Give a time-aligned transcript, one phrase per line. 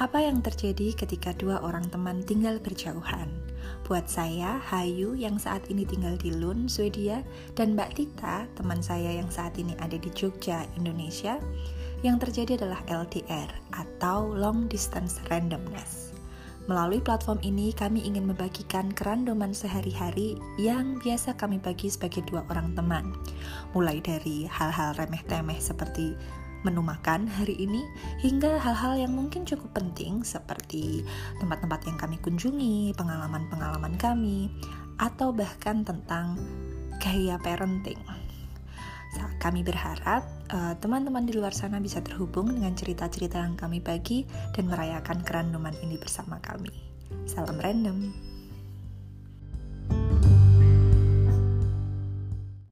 [0.00, 3.28] Apa yang terjadi ketika dua orang teman tinggal berjauhan?
[3.84, 7.20] Buat saya, Hayu yang saat ini tinggal di Lund, Swedia,
[7.52, 11.36] dan Mbak Tita, teman saya yang saat ini ada di Jogja, Indonesia,
[12.00, 16.16] yang terjadi adalah LDR atau Long Distance Randomness.
[16.72, 22.72] Melalui platform ini, kami ingin membagikan kerandoman sehari-hari yang biasa kami bagi sebagai dua orang
[22.72, 23.12] teman.
[23.76, 26.16] Mulai dari hal-hal remeh-temeh seperti
[26.62, 27.82] menu makan hari ini
[28.22, 31.02] hingga hal-hal yang mungkin cukup penting seperti
[31.42, 34.50] tempat-tempat yang kami kunjungi, pengalaman-pengalaman kami,
[35.02, 36.38] atau bahkan tentang
[37.02, 37.98] gaya parenting.
[39.42, 44.24] Kami berharap teman teman-teman di luar sana bisa terhubung dengan cerita-cerita yang kami bagi
[44.56, 46.72] dan merayakan kerandoman ini bersama kami.
[47.28, 48.31] Salam random.